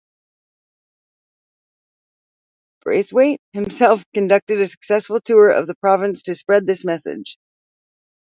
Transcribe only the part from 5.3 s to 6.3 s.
of the province